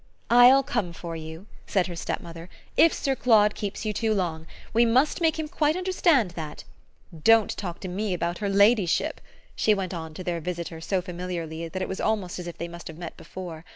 "I'LL 0.31 0.63
come 0.63 0.93
for 0.93 1.15
you," 1.15 1.45
said 1.67 1.85
her 1.85 1.95
stepmother, 1.95 2.49
"if 2.75 2.91
Sir 2.91 3.15
Claude 3.15 3.53
keeps 3.53 3.85
you 3.85 3.93
too 3.93 4.15
long: 4.15 4.47
we 4.73 4.83
must 4.83 5.21
make 5.21 5.37
him 5.37 5.47
quite 5.47 5.75
understand 5.75 6.31
that! 6.31 6.63
Don't 7.23 7.55
talk 7.55 7.79
to 7.81 7.87
me 7.87 8.15
about 8.15 8.39
her 8.39 8.49
ladyship!" 8.49 9.21
she 9.55 9.75
went 9.75 9.93
on 9.93 10.15
to 10.15 10.23
their 10.23 10.41
visitor 10.41 10.81
so 10.81 11.03
familiarly 11.03 11.67
that 11.67 11.83
it 11.83 11.87
was 11.87 12.01
almost 12.01 12.39
as 12.39 12.47
if 12.47 12.57
they 12.57 12.67
must 12.67 12.87
have 12.87 12.97
met 12.97 13.15
before. 13.15 13.63